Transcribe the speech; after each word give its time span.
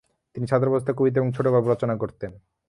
তিনি 0.35 0.45
ছাত্রাবস্থায় 0.47 0.97
কবিতা 0.97 1.17
এবং 1.19 1.29
ছোট 1.33 1.45
গল্প 1.47 1.67
রচনা 1.67 1.95
করতেন। 1.95 2.31